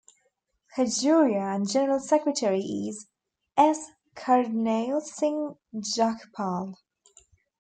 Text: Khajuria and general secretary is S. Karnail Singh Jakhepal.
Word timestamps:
Khajuria 0.75 1.53
and 1.53 1.69
general 1.69 1.99
secretary 1.99 2.61
is 2.61 3.05
S. 3.55 3.91
Karnail 4.15 4.99
Singh 4.99 5.57
Jakhepal. 5.75 6.73